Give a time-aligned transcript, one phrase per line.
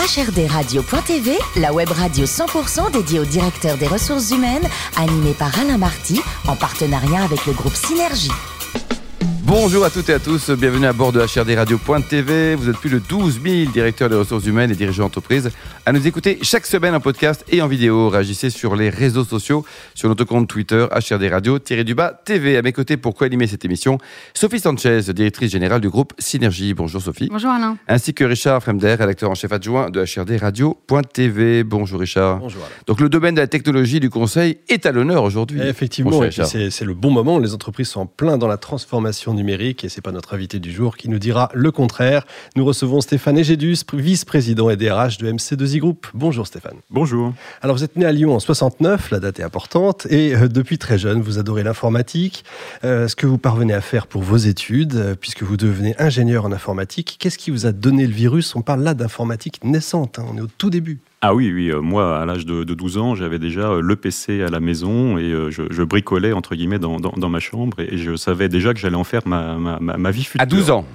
[0.00, 6.22] HRDRadio.tv, la web radio 100% dédiée au directeur des ressources humaines, animée par Alain Marty,
[6.48, 8.32] en partenariat avec le groupe Synergie.
[9.50, 12.54] Bonjour à toutes et à tous, bienvenue à bord de HRDRadio.tv.
[12.54, 15.50] Vous êtes plus de 12 000 directeurs des ressources humaines et dirigeants d'entreprise
[15.84, 18.10] à nous écouter chaque semaine en podcast et en vidéo.
[18.10, 19.64] Réagissez sur les réseaux sociaux,
[19.96, 22.58] sur notre compte Twitter HRDRadio-du-bas TV.
[22.58, 23.98] À mes côtés pour co-animer cette émission,
[24.34, 26.72] Sophie Sanchez, directrice générale du groupe Synergie.
[26.72, 27.26] Bonjour Sophie.
[27.28, 27.76] Bonjour Alain.
[27.88, 31.64] Ainsi que Richard Fremder, rédacteur en chef adjoint de HRDRadio.tv.
[31.64, 32.38] Bonjour Richard.
[32.38, 32.74] Bonjour Alain.
[32.86, 35.60] Donc le domaine de la technologie du conseil est à l'honneur aujourd'hui.
[35.60, 37.40] Effectivement, c'est le bon moment.
[37.40, 40.70] Les entreprises sont en plein dans la transformation numérique et c'est pas notre invité du
[40.70, 42.26] jour qui nous dira le contraire.
[42.56, 46.06] Nous recevons Stéphane Egedus, vice-président et DRH de MC2I Group.
[46.12, 46.76] Bonjour Stéphane.
[46.90, 47.32] Bonjour.
[47.62, 50.78] Alors vous êtes né à Lyon en 69, la date est importante, et euh, depuis
[50.78, 52.44] très jeune, vous adorez l'informatique.
[52.84, 56.44] Euh, ce que vous parvenez à faire pour vos études, euh, puisque vous devenez ingénieur
[56.44, 58.54] en informatique, qu'est-ce qui vous a donné le virus?
[58.54, 61.00] On parle là d'informatique naissante, hein, on est au tout début.
[61.22, 63.94] Ah oui, oui, euh, moi, à l'âge de, de 12 ans, j'avais déjà euh, le
[63.94, 67.78] PC à la maison et euh, je, je bricolais, entre guillemets, dans, dans, ma chambre
[67.78, 70.40] et je savais déjà que j'allais en faire ma, ma, ma, ma vie future.
[70.40, 70.86] À 12 ans,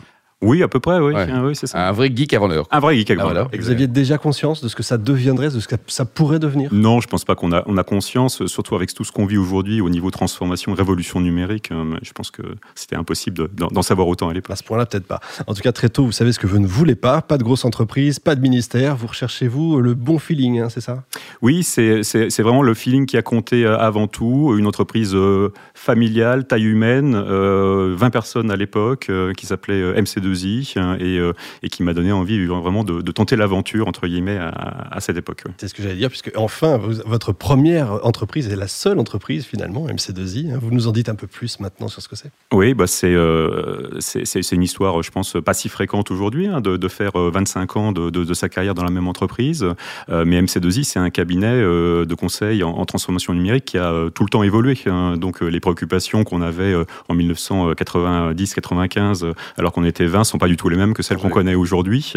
[0.46, 1.56] oui, à peu près, ah oui.
[1.56, 1.88] C'est ça.
[1.88, 2.68] Un vrai geek avant l'heure.
[2.72, 3.50] Un vrai geek avant ah, l'heure.
[3.58, 6.70] Vous aviez déjà conscience de ce que ça deviendrait, de ce que ça pourrait devenir?
[6.74, 9.26] Non, je ne pense pas qu'on a, on a conscience, surtout avec tout ce qu'on
[9.26, 11.72] vit aujourd'hui au niveau transformation, révolution numérique.
[11.72, 12.44] Hein, je pense que
[12.76, 14.52] c'était impossible d'en savoir autant à l'époque.
[14.52, 15.20] À ce point-là, peut-être pas.
[15.48, 17.22] En tout cas, très tôt, vous savez ce que vous ne voulez pas.
[17.22, 18.96] Pas de grosse entreprise, pas de ministère.
[18.96, 21.04] Vous recherchez, vous, le bon feeling, hein, c'est ça?
[21.42, 24.56] Oui, c'est vraiment le feeling qui a compté euh, avant tout.
[24.58, 30.74] Une entreprise euh, familiale, taille humaine, euh, 20 personnes à l'époque, qui s'appelait MC2 Jalousie
[30.76, 31.34] hein, et, euh,
[31.64, 35.44] et qui m'a donné envie vraiment de, tenter l'aventure, entre guillemets, à, cette époque.
[35.58, 39.88] C'est ce que j'allais dire, puisque enfin, votre première entreprise est la seule entreprise finalement,
[39.88, 40.54] MC2I.
[40.54, 40.60] Hein.
[40.62, 42.32] Vous nous en dites un peu plus maintenant sur ce que c'est?
[42.54, 47.16] Oui, bah, euh, c'est une histoire, je pense, pas si fréquente aujourd'hui, hein, de, faire
[47.16, 49.66] euh, 25 ans de, sa carrière dans la même entreprise.
[50.10, 54.44] Mais MC2I, c'est un cabinet de conseil en, transformation numérique qui a tout le temps
[54.44, 54.78] évolué.
[55.16, 56.76] Donc les préoccupations qu'on avait
[57.08, 61.30] en 1990-95, alors qu'on était 20, sont pas du tout les mêmes que celles qu'on
[61.30, 62.14] connaît aujourd'hui.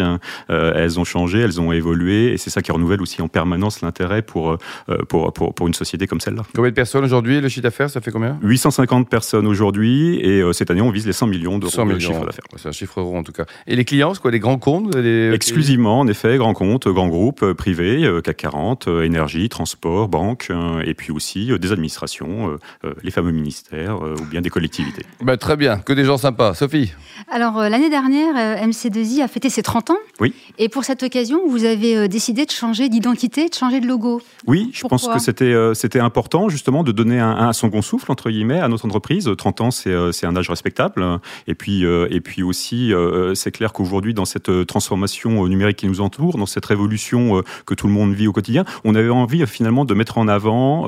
[0.49, 3.81] Euh, elles ont changé, elles ont évolué, et c'est ça qui renouvelle aussi en permanence
[3.81, 6.43] l'intérêt pour, euh, pour, pour, pour une société comme celle-là.
[6.55, 8.37] Combien de personnes aujourd'hui Le chiffre d'affaires, ça fait combien?
[8.41, 11.93] 850 personnes aujourd'hui, et euh, cette année, on vise les 100 millions d'euros 100 de
[11.93, 12.07] millions.
[12.09, 12.45] chiffre d'affaires.
[12.55, 13.45] C'est un chiffre rond en tout cas.
[13.67, 15.31] Et les clients, c'est quoi Les grands comptes les...
[15.33, 20.51] Exclusivement, en effet, grands comptes, grands groupes privés, CAC 40, euh, énergie, transport, banque,
[20.85, 22.57] et puis aussi des administrations,
[23.03, 25.05] les fameux ministères ou bien des collectivités.
[25.21, 26.53] Bah, Très bien, que des gens sympas.
[26.53, 26.93] Sophie?
[27.31, 29.97] Alors euh, l'année dernière, euh, MC2I a fêté ses 30 ans.
[30.19, 30.33] Oui.
[30.57, 34.21] Et pour cette occasion, vous avez euh, décidé de changer d'identité, de changer de logo.
[34.47, 38.11] Oui, je pense que c'était euh, c'était important justement de donner un, un second souffle
[38.11, 39.29] entre guillemets à notre entreprise.
[39.37, 41.19] 30 ans, c'est c'est un âge respectable.
[41.47, 45.87] Et puis euh, et puis aussi, euh, c'est clair qu'aujourd'hui dans cette transformation numérique qui
[45.87, 49.45] nous entoure, dans cette révolution que tout le monde vit au quotidien, on avait envie
[49.47, 50.85] finalement de mettre en avant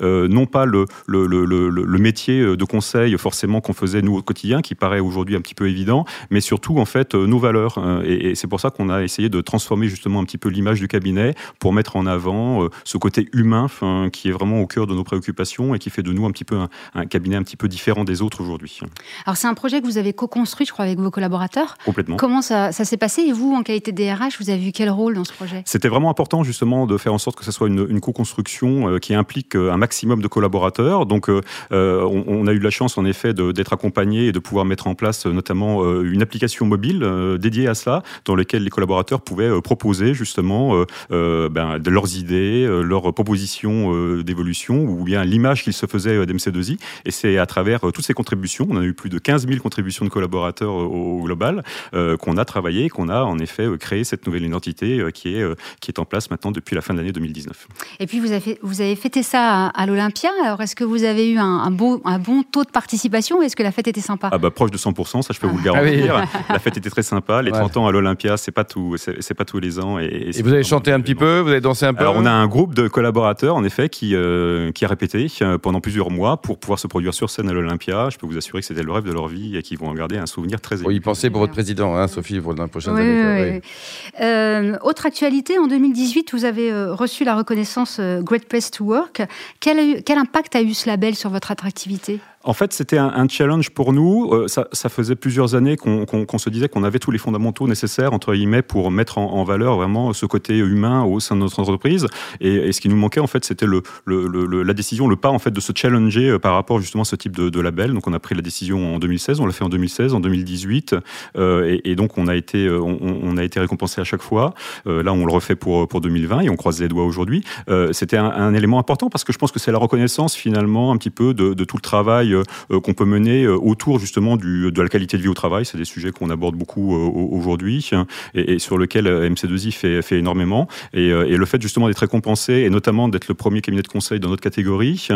[0.00, 4.62] non pas le le, le, le, métier de conseil forcément qu'on faisait nous au quotidien,
[4.62, 7.78] qui paraît aujourd'hui un petit peu évident, mais surtout en fait euh, nos valeurs.
[7.78, 10.48] Euh, Et, et c'est pour ça qu'on a essayé de transformer justement un petit peu
[10.48, 13.68] l'image du cabinet pour mettre en avant euh, ce côté humain
[14.12, 16.44] qui est vraiment au cœur de nos préoccupations et qui fait de nous un petit
[16.44, 18.80] peu un, un cabinet un petit peu différent des autres aujourd'hui.
[19.26, 21.76] Alors c'est un projet que vous avez co-construit, je crois, avec vos collaborateurs.
[21.84, 22.16] Complètement.
[22.16, 24.90] Comment ça, ça s'est passé Et vous, en qualité de DRH, vous avez eu quel
[24.90, 25.62] rôle dans ce projet?
[25.66, 29.14] C'était vraiment important justement de faire en sorte que ce soit une, une co-construction qui
[29.14, 31.06] implique un maximum de collaborateurs.
[31.06, 31.40] Donc euh,
[31.70, 34.94] on, on a eu la chance en effet d'être accompagné et de pouvoir mettre en
[34.94, 36.29] place notamment une application
[36.62, 41.48] mobile euh, dédiée à cela, dans laquelle les collaborateurs pouvaient euh, proposer justement euh, euh,
[41.48, 46.16] ben, de leurs idées, euh, leurs propositions euh, d'évolution ou bien l'image qu'ils se faisaient
[46.16, 46.78] euh, d'MC2I.
[47.04, 49.60] Et c'est à travers euh, toutes ces contributions, on a eu plus de 15 000
[49.60, 51.62] contributions de collaborateurs euh, au, au global,
[51.94, 55.34] euh, qu'on a travaillé, qu'on a en effet euh, créé cette nouvelle identité euh, qui,
[55.36, 57.68] est, euh, qui est en place maintenant depuis la fin de l'année 2019.
[57.98, 60.30] Et puis vous avez, vous avez fêté ça à, à l'Olympia.
[60.44, 63.42] Alors est-ce que vous avez eu un, un beau, un bon taux de participation ou
[63.42, 64.28] Est-ce que la fête était sympa?
[64.32, 67.02] Ah bah proche de 100%, ça je peux vous le Ah La fête était très
[67.02, 67.42] sympa.
[67.42, 67.58] Les Ouais.
[67.58, 69.98] 30 ans à l'Olympia, c'est pas tout, c'est pas tous les ans.
[69.98, 72.30] Et, vous avez chanté un petit peu Vous avez dansé un peu Alors on a
[72.30, 76.40] un groupe de collaborateurs en effet qui euh, qui a répété euh, pendant plusieurs mois
[76.40, 78.08] pour pouvoir se produire sur scène à l'Olympia.
[78.10, 79.94] Je peux vous assurer que c'était le rêve de leur vie et qu'ils vont en
[79.94, 80.86] garder un souvenir très ému.
[80.86, 83.22] Oui, pensez pour votre président, hein, Sophie, pour les prochaines Oui, années.
[83.22, 83.32] quoi.
[83.34, 83.60] oui, Oui.
[83.62, 84.24] oui.
[84.24, 89.22] Euh, autre actualité, en 2018, vous avez reçu la reconnaissance Great Place to Work.
[89.60, 92.20] Quel, a eu- quel impact a eu ce label sur votre attractivité?
[92.42, 94.32] En fait, c'était un, challenge pour nous.
[94.32, 98.32] Euh, ça, faisait plusieurs années qu'on se disait qu'on avait tous les fondamentaux nécessaires, entre
[98.32, 102.06] guillemets, pour mettre en, valeur vraiment ce côté humain au sein de notre entreprise.
[102.40, 103.66] Et, ce qui nous manquait, en fait, c'était
[104.06, 107.14] la décision, le pas, en fait, de se challenger euh, par rapport justement à ce
[107.14, 107.92] type de, label.
[107.92, 110.96] Donc, on a pris la décision en 2016, on l'a fait en 2016, en 2018.
[111.36, 114.54] Euh, et, donc, on a, été, on, récompensé à chaque fois.
[114.86, 117.44] là, on le refait pour, pour 2020 et on croise les doigts aujourd'hui.
[117.92, 121.10] c'était un, élément important parce que je pense que c'est la reconnaissance, finalement, un petit
[121.10, 124.88] peu de tout le travail euh, qu'on peut mener euh, autour justement du, de la
[124.88, 125.64] qualité de vie au travail.
[125.64, 127.88] C'est des sujets qu'on aborde beaucoup euh, aujourd'hui
[128.34, 130.68] et, sur lesquels MC2I fait, fait énormément.
[130.92, 134.20] Et, et, le fait justement d'être récompensé et notamment d'être le premier cabinet de conseil
[134.20, 135.08] dans notre catégorie,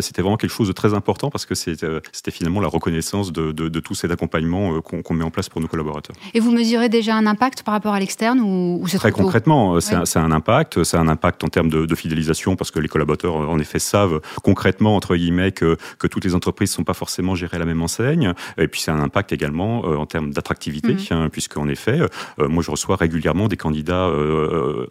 [0.00, 3.80] c'était vraiment quelque chose de très important parce que c'était finalement la reconnaissance de, de,
[3.80, 6.16] tout cet accompagnement qu'on met en place pour nos collaborateurs.
[6.34, 9.94] Et vous mesurez déjà un impact par rapport à l'externe ou, ou Très concrètement, c'est
[9.94, 10.84] un, un, impact.
[10.84, 14.20] C'est un impact en termes de, de, fidélisation parce que les collaborateurs, en effet, savent
[14.42, 17.60] concrètement, entre guillemets, que, que toutes les entreprises entreprises ne sont pas forcément gérées à
[17.60, 18.32] la même enseigne.
[18.56, 21.12] Et puis, c'est un impact également euh, en termes d'attractivité, mmh.
[21.12, 24.86] hein, puisqu'en effet, euh, moi, je reçois régulièrement des candidats euh,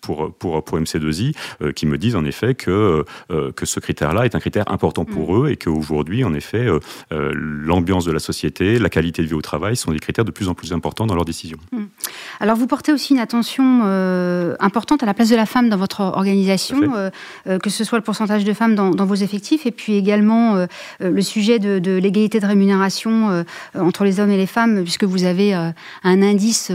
[0.00, 1.34] pour, pour, pour MC2I
[1.74, 5.46] qui me disent en effet que, que ce critère-là est un critère important pour mmh.
[5.46, 6.66] eux et qu'aujourd'hui, en effet,
[7.10, 10.48] l'ambiance de la société, la qualité de vie au travail sont des critères de plus
[10.48, 11.58] en plus importants dans leurs décisions.
[11.72, 11.84] Mmh.
[12.40, 13.82] Alors, vous portez aussi une attention
[14.60, 17.10] importante à la place de la femme dans votre organisation,
[17.44, 20.66] que ce soit le pourcentage de femmes dans, dans vos effectifs et puis également
[21.00, 23.44] le sujet de, l'égalité de rémunération euh,
[23.74, 25.70] entre les hommes et les femmes, puisque vous avez euh,
[26.04, 26.72] un indice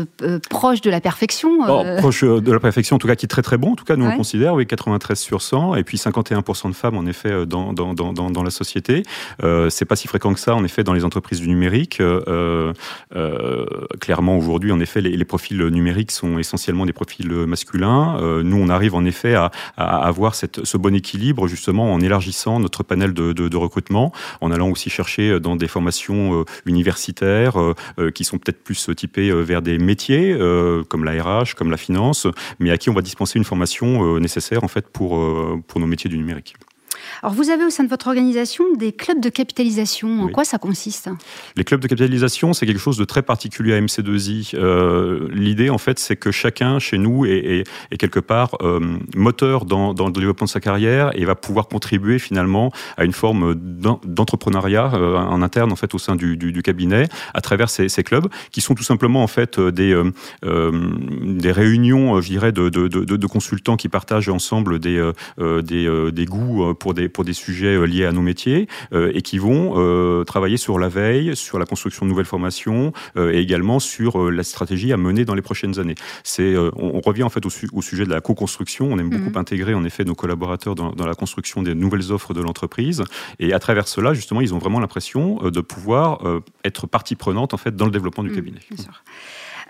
[0.50, 1.50] proche de la perfection.
[1.68, 3.72] Oh, proche de la perfection, en tout cas, qui est très très bon.
[3.72, 6.98] En tout cas, nous on considère, oui, 93 sur 100, et puis 51% de femmes,
[6.98, 9.04] en effet, dans, dans, dans, dans la société.
[9.44, 12.02] Euh, c'est pas si fréquent que ça, en effet, dans les entreprises du numérique.
[14.00, 18.18] clairement, aujourd'hui, en effet, les, profils numériques sont essentiellement des profils masculins.
[18.44, 22.84] nous, on arrive en effet à, avoir cette, ce bon équilibre, justement, en élargissant notre
[22.84, 24.03] panel de, de recrutement
[24.42, 28.90] en allant aussi chercher euh, dans des formations euh, universitaires euh, qui sont peut-être plus
[28.96, 30.36] typées vers des métiers
[30.90, 32.28] comme la comme la finance,
[32.60, 36.18] mais à qui on va dispenser une formation nécessaire en fait pour nos métiers du
[36.18, 36.56] numérique.
[37.22, 40.24] Alors, vous avez au sein de votre organisation des clubs de capitalisation.
[40.24, 41.10] En quoi ça consiste?
[41.56, 44.52] Les clubs de capitalisation, c'est quelque chose de très particulier à MC2I.
[44.56, 47.64] Euh, l'idée, en fait, c'est que chacun chez nous est,
[47.98, 48.80] quelque part euh,
[49.16, 53.56] moteur dans, le développement de sa carrière et va pouvoir contribuer finalement à une forme
[53.56, 58.62] d'entrepreneuriat euh, en interne, en fait, au sein du, cabinet, à travers ces, clubs, qui
[58.62, 60.02] sont tout simplement, en fait, des,
[60.44, 66.93] des réunions, je dirais, de, de, consultants qui partagent ensemble des, des, des goûts pour
[66.94, 70.58] des, pour des sujets euh, liés à nos métiers euh, et qui vont euh, travailler
[70.58, 74.98] sur la veille, sur la construction de nouvelles formations et également sur la stratégie à
[74.98, 75.96] mener dans les prochaines années.
[76.24, 77.50] C'est, on, revient en fait au,
[77.82, 78.88] sujet de la co-construction.
[78.92, 79.38] On aime beaucoup mhm.
[79.38, 83.04] intégrer en effet nos collaborateurs dans, la construction des nouvelles offres de l'entreprise
[83.40, 86.22] et à travers cela, justement, ils ont vraiment l'impression de pouvoir
[86.64, 88.60] être partie prenante en fait dans le développement du mhm, cabinet.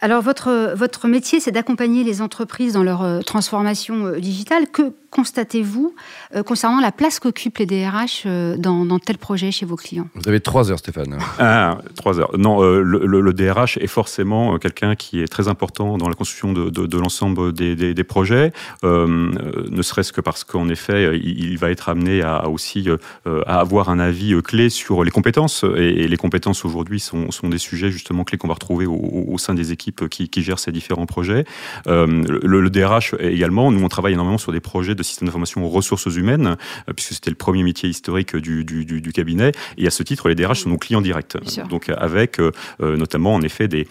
[0.01, 4.67] Alors, votre, votre métier, c'est d'accompagner les entreprises dans leur transformation digitale.
[4.71, 5.93] Que constatez-vous
[6.35, 10.07] euh, concernant la place qu'occupent les DRH euh, dans, tel projet chez vos clients?
[10.15, 11.17] Vous avez trois heures, Stéphane.
[11.39, 12.31] Ah, trois heures.
[12.37, 16.97] Non, euh, le, DRH est forcément quelqu'un qui est très important dans la construction de,
[16.97, 18.51] l'ensemble des, projets,
[18.83, 22.87] ne serait-ce que parce qu'en effet, il, va être amené à, aussi
[23.25, 25.65] à avoir un avis clé sur les compétences.
[25.77, 29.71] Et, les compétences aujourd'hui sont, des sujets justement clés qu'on va retrouver au, sein des
[29.71, 31.45] équipes qui, gèrent ces différents projets.
[31.85, 36.05] le, DRH également, nous on travaille énormément sur des projets de système d'information aux ressources
[36.05, 36.57] humaines,
[36.89, 39.51] euh, puisque c'était le premier métier historique du, du, cabinet.
[39.77, 41.37] Et à ce titre, les DRH sont nos clients directs.
[41.69, 42.51] Donc avec euh,
[42.81, 43.87] euh, notamment en effet des,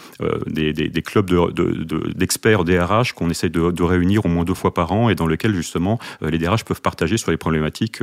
[0.46, 1.30] des, des, clubs
[2.16, 5.14] d'experts de, DRH qu'on essaie de, de, réunir au moins deux fois par an et
[5.14, 8.02] dans lesquels justement les DRH peuvent partager sur les problématiques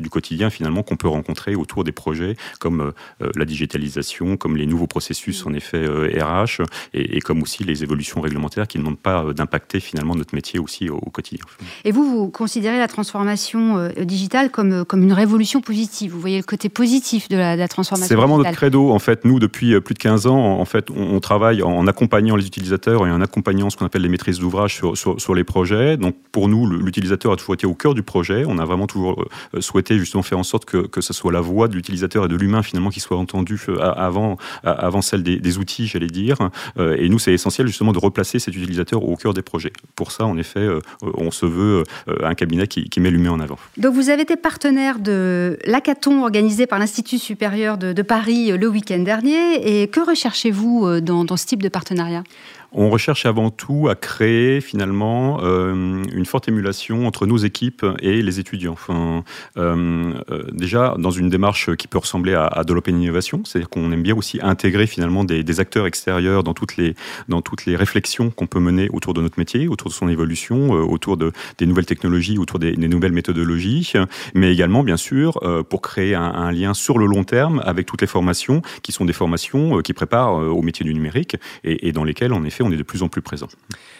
[0.00, 2.90] du quotidien finalement qu'on peut rencontrer autour des projets comme euh,
[3.22, 6.64] euh, la digitalisation, comme les nouveaux processus en effet RH euh,
[6.94, 10.88] et, comme aussi les évolutions réglementaires qui ne demandent pas d'impacter finalement notre métier aussi
[10.88, 11.44] au, quotidien.
[11.84, 16.44] Et vous, vous considérez la transformation digitale comme, comme une révolution positive Vous voyez le
[16.44, 18.90] côté positif de la, transformation C'est vraiment notre credo.
[18.90, 22.46] En fait, nous, depuis plus de 15 ans, en fait, on, travaille en accompagnant les
[22.46, 25.96] utilisateurs et en accompagnant ce qu'on appelle les maîtrises d'ouvrage sur, sur, sur, les projets.
[25.96, 28.44] Donc pour nous, l'utilisateur a toujours été au cœur du projet.
[28.46, 29.24] On a vraiment toujours
[29.58, 32.36] souhaité justement faire en sorte que, que ce soit la voix de l'utilisateur et de
[32.36, 36.36] l'humain finalement qui soit entendue euh, avant, avant celle des, outils, j'allais dire.
[36.78, 39.72] Euh, et nous, c'est essentiel justement de replacer cet utilisateur au cœur des projets.
[39.96, 41.84] Pour ça, en effet, euh, on se veut
[42.22, 43.58] un cabinet qui, met l'humain en avant.
[43.78, 48.68] Donc vous avez été partenaire de l'hackathon organisé par l'Institut supérieur de, de Paris le
[48.68, 49.82] week-end dernier.
[49.82, 52.22] Et que recherchez-vous dans, dans ce type de partenariat?
[52.72, 58.22] On recherche avant tout à créer finalement euh, une forte émulation entre nos équipes et
[58.22, 58.74] les étudiants.
[58.74, 59.24] Enfin,
[59.56, 63.68] euh, euh, déjà dans une démarche qui peut ressembler à, à de l'open innovation, c'est-à-dire
[63.68, 66.94] qu'on aime bien aussi intégrer finalement des, acteurs extérieurs dans toutes les
[67.28, 70.70] dans toutes les réflexions qu'on peut mener autour de notre métier, autour de son évolution,
[70.70, 73.92] autour de des nouvelles technologies, autour des, nouvelles méthodologies,
[74.32, 78.06] mais également bien sûr pour créer un, lien sur le long terme avec toutes les
[78.06, 82.32] formations qui sont des formations qui préparent au métier du numérique et, et dans lesquelles
[82.32, 83.48] en effet on est de plus en plus présent.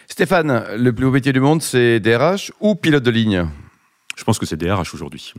[0.07, 3.47] Stéphane, le plus beau métier du monde, c'est DRH ou pilote de ligne?
[4.15, 5.33] Je pense que c'est DRH aujourd'hui.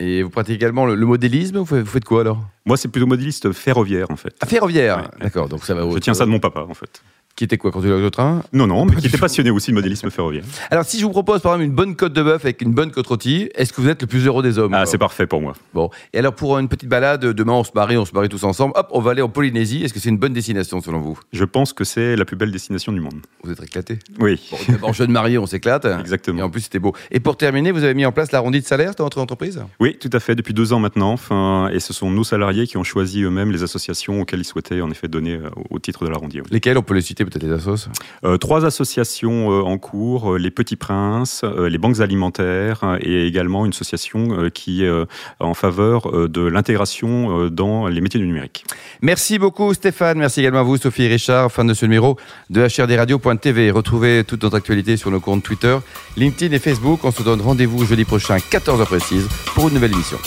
[0.00, 2.44] Et vous pratiquez également le, le modélisme Vous faites quoi alors?
[2.64, 4.34] Moi, c'est plutôt modéliste ferroviaire en fait.
[4.40, 5.22] Ah, ferroviaire Ouais.
[5.22, 5.82] D'accord, donc ça va.
[5.92, 7.02] Je tiens ça de mon papa en fait.
[7.38, 9.76] Qui était quoi quand tu au train Non, non, mais qui était passionné aussi de
[9.76, 10.42] modélisme ferroviaire.
[10.72, 12.90] Alors, si je vous propose par exemple une bonne côte de bœuf avec une bonne
[12.90, 15.40] côte rôtie, est-ce que vous êtes le plus heureux des hommes Ah, c'est parfait pour
[15.40, 15.52] moi.
[15.72, 15.88] Bon.
[16.12, 18.72] Et alors, pour une petite balade, demain on se marie, on se marie tous ensemble,
[18.74, 19.84] hop, on va aller en Polynésie.
[19.84, 21.16] Est-ce que c'est une bonne destination selon vous?
[21.32, 23.20] Je pense que c'est la plus belle destination du monde.
[23.44, 25.84] Vous êtes éclaté Oui, Bon, d'abord, jeune marié, on s'éclate.
[25.84, 26.42] Et exactement.
[26.42, 26.92] en plus, c'était beau.
[27.12, 29.96] Et pour terminer, vous avez mis en place l'arrondi de salaire dans votre entreprise Oui,
[29.96, 31.12] tout à fait, depuis deux ans maintenant.
[31.12, 34.80] Enfin, et ce sont nos salariés qui ont choisi eux-mêmes les associations auxquelles ils souhaitaient
[34.80, 36.40] en effet donner euh, au titre de l'arrondi.
[36.40, 36.46] oui.
[36.50, 37.88] Lesquels On peut les citer peut-être les assos
[38.24, 43.26] Euh, trois associations euh, en cours, euh, les Petits Princes, euh, les banques alimentaires et
[43.26, 45.04] également une association euh, qui est euh,
[45.40, 48.64] en faveur euh, de l'intégration euh, dans les métiers du numérique.
[49.02, 52.16] Merci beaucoup Stéphane, merci également à vous Sophie et Richard, fin de ce numéro
[52.50, 53.70] de HRDRadio.tv.
[53.70, 55.76] Retrouvez toute notre actualité sur nos comptes Twitter,
[56.16, 57.00] LinkedIn et Facebook.
[57.04, 60.18] On se donne rendez-vous jeudi prochain, 14h précise, pour une nouvelle émission.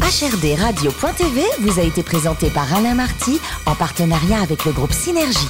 [0.00, 5.48] HRD Radio.tv vous a été présenté par Alain Marty en partenariat avec le groupe Synergie.